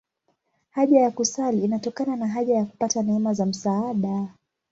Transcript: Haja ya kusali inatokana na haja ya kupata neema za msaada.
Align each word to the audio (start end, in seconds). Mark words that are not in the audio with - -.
Haja 0.71 0.99
ya 0.99 1.11
kusali 1.11 1.61
inatokana 1.63 2.15
na 2.15 2.27
haja 2.27 2.55
ya 2.55 2.65
kupata 2.65 3.03
neema 3.03 3.33
za 3.33 3.45
msaada. 3.45 4.27